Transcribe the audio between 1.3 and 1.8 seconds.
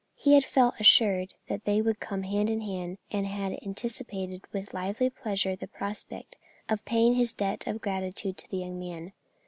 that they